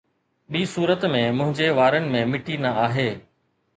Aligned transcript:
ٻي 0.51 0.61
صورت 0.73 1.01
۾، 1.15 1.21
منهنجي 1.37 1.67
وارن 1.77 2.05
۾ 2.15 2.21
مٽي 2.31 2.55
نه 2.63 2.69
آهي 2.85 3.09